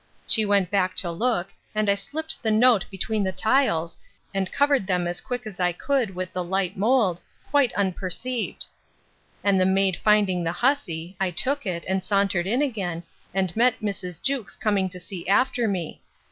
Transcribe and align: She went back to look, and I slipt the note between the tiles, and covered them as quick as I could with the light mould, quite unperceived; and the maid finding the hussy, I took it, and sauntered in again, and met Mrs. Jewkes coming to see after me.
She 0.25 0.45
went 0.45 0.71
back 0.71 0.95
to 0.95 1.11
look, 1.11 1.53
and 1.75 1.87
I 1.87 1.93
slipt 1.93 2.41
the 2.41 2.49
note 2.49 2.87
between 2.89 3.23
the 3.23 3.31
tiles, 3.31 3.99
and 4.33 4.51
covered 4.51 4.87
them 4.87 5.05
as 5.05 5.21
quick 5.21 5.45
as 5.45 5.59
I 5.59 5.73
could 5.73 6.15
with 6.15 6.33
the 6.33 6.43
light 6.43 6.75
mould, 6.75 7.21
quite 7.51 7.71
unperceived; 7.73 8.65
and 9.43 9.61
the 9.61 9.65
maid 9.67 9.95
finding 9.95 10.43
the 10.43 10.53
hussy, 10.53 11.15
I 11.19 11.29
took 11.29 11.67
it, 11.67 11.85
and 11.87 12.03
sauntered 12.03 12.47
in 12.47 12.63
again, 12.63 13.03
and 13.31 13.55
met 13.55 13.79
Mrs. 13.79 14.19
Jewkes 14.19 14.55
coming 14.55 14.89
to 14.89 14.99
see 14.99 15.27
after 15.27 15.67
me. 15.67 16.01